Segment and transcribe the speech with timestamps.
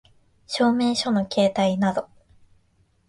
[0.47, 2.09] 証明書の携帯等